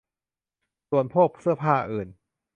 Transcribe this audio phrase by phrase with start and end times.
[0.89, 2.07] ส่วนพวกเสื้อผ้าอื่น